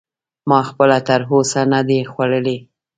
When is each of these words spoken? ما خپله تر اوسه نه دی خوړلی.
ما 0.49 0.59
خپله 0.69 0.97
تر 1.07 1.21
اوسه 1.31 1.61
نه 1.71 1.79
دی 1.87 1.99
خوړلی. 2.11 2.57